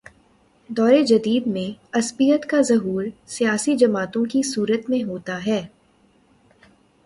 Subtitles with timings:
[0.69, 1.97] دور جدید میں
[1.97, 3.03] عصبیت کا ظہور
[3.27, 5.65] سیاسی جماعتوں کی صورت میں ہوتا ہے۔